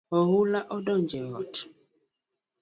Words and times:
Oula 0.19 0.61
odonjo 0.75 1.17
e 1.25 1.29
ot 1.41 1.53